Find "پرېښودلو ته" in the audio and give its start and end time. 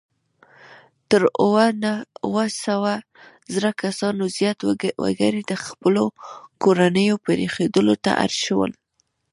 7.27-8.11